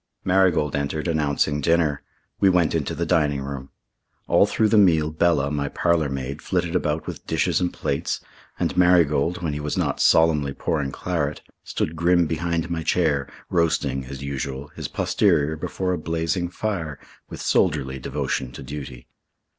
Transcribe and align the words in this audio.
Marigold 0.25 0.75
entered, 0.75 1.07
announcing 1.07 1.61
dinner. 1.61 2.01
We 2.39 2.49
went 2.49 2.73
into 2.73 2.95
the 2.95 3.05
dining 3.05 3.43
room. 3.43 3.69
All 4.27 4.47
through 4.47 4.69
the 4.69 4.77
meal 4.79 5.11
Bella, 5.11 5.51
my 5.51 5.69
parlour 5.69 6.09
maid, 6.09 6.41
flitted 6.41 6.75
about 6.75 7.05
with 7.05 7.27
dishes 7.27 7.61
and 7.61 7.71
plates, 7.71 8.19
and 8.59 8.75
Marigold, 8.75 9.43
when 9.43 9.53
he 9.53 9.59
was 9.59 9.77
not 9.77 9.99
solemnly 10.01 10.53
pouring 10.53 10.91
claret, 10.91 11.41
stood 11.63 11.95
grim 11.95 12.25
behind 12.25 12.67
my 12.71 12.81
chair, 12.81 13.29
roasting, 13.51 14.05
as 14.05 14.23
usual, 14.23 14.69
his 14.69 14.87
posterior 14.87 15.55
before 15.55 15.93
a 15.93 15.99
blazing 15.99 16.49
fire, 16.49 16.97
with 17.29 17.39
soldierly 17.39 17.99
devotion 17.99 18.51
to 18.53 18.63
duty. 18.63 19.05